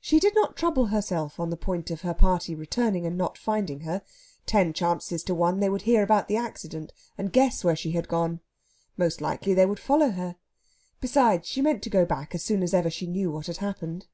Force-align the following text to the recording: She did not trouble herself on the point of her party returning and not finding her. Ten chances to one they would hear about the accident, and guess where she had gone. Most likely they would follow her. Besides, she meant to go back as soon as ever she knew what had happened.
She 0.00 0.18
did 0.18 0.34
not 0.34 0.56
trouble 0.56 0.86
herself 0.86 1.38
on 1.38 1.50
the 1.50 1.56
point 1.56 1.92
of 1.92 2.00
her 2.00 2.14
party 2.14 2.52
returning 2.52 3.06
and 3.06 3.16
not 3.16 3.38
finding 3.38 3.82
her. 3.82 4.02
Ten 4.44 4.72
chances 4.72 5.22
to 5.22 5.36
one 5.36 5.60
they 5.60 5.68
would 5.68 5.82
hear 5.82 6.02
about 6.02 6.26
the 6.26 6.36
accident, 6.36 6.92
and 7.16 7.32
guess 7.32 7.62
where 7.62 7.76
she 7.76 7.92
had 7.92 8.08
gone. 8.08 8.40
Most 8.96 9.20
likely 9.20 9.54
they 9.54 9.66
would 9.66 9.78
follow 9.78 10.10
her. 10.10 10.34
Besides, 11.00 11.46
she 11.46 11.62
meant 11.62 11.84
to 11.84 11.90
go 11.90 12.04
back 12.04 12.34
as 12.34 12.42
soon 12.42 12.60
as 12.60 12.74
ever 12.74 12.90
she 12.90 13.06
knew 13.06 13.30
what 13.30 13.46
had 13.46 13.58
happened. 13.58 14.08